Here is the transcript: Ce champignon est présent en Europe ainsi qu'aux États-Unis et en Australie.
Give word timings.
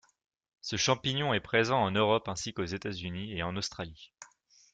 Ce 0.61 0.77
champignon 0.77 1.31
est 1.35 1.39
présent 1.39 1.77
en 1.79 1.91
Europe 1.91 2.27
ainsi 2.27 2.55
qu'aux 2.55 2.65
États-Unis 2.65 3.37
et 3.37 3.43
en 3.43 3.55
Australie. 3.55 4.11